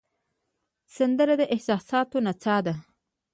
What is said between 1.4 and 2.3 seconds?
احساساتو